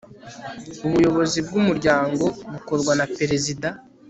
ubuyobozi 0.85 1.39
bw'umuryango 1.47 2.25
bukorwa 2.53 2.91
na 2.99 3.05
perezida 3.17 3.69